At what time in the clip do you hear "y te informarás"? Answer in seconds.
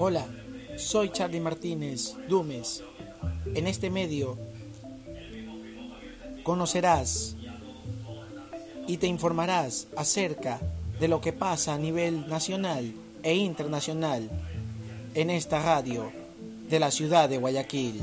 8.86-9.88